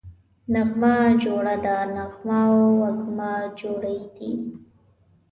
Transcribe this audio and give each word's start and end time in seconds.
نغمه 0.53 0.93
جوړه 1.23 1.55
ده 1.65 1.75
→ 1.85 1.93
نغمه 1.97 2.39
او 2.49 2.57
وږمه 2.81 3.31
جوړې 3.59 3.97
دي 4.15 4.33